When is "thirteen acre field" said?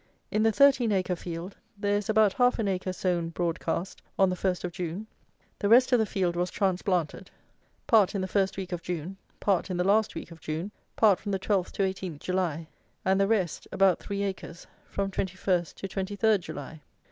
0.51-1.57